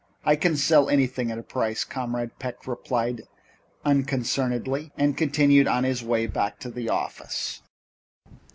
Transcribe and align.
"I 0.25 0.35
can 0.35 0.57
sell 0.57 0.89
anything 0.89 1.29
at 1.29 1.37
a 1.37 1.43
price," 1.43 1.83
Comrade 1.83 2.39
Peck 2.39 2.65
replied 2.65 3.21
unconcernedly, 3.85 4.91
and 4.97 5.15
continued 5.15 5.67
on 5.67 5.83
his 5.83 6.03
way 6.03 6.25
back 6.25 6.57
to 6.61 6.71
the 6.71 6.89
office. 6.89 7.61